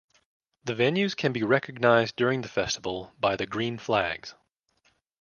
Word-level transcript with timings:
The 0.63 0.73
venues 0.73 1.15
can 1.15 1.31
be 1.31 1.43
recognised 1.43 2.15
during 2.15 2.41
the 2.41 2.47
festival 2.47 3.13
by 3.19 3.35
the 3.35 3.45
green 3.45 3.77
flags. 3.77 4.33